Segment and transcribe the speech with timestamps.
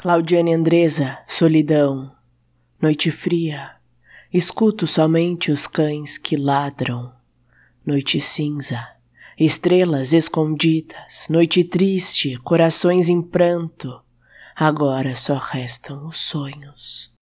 [0.00, 2.10] Claudiane Andresa, solidão,
[2.80, 3.72] noite fria,
[4.32, 7.12] escuto somente os cães que ladram.
[7.84, 8.82] Noite cinza,
[9.38, 14.00] estrelas escondidas, noite triste, corações em pranto,
[14.56, 17.12] agora só restam os sonhos.